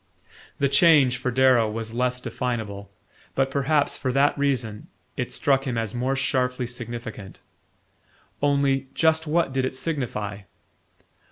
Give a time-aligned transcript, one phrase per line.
[0.57, 2.89] The change, for Darrow, was less definable;
[3.35, 7.39] but, perhaps for that reason, it struck him as more sharply significant.
[8.41, 10.39] Only just what did it signify?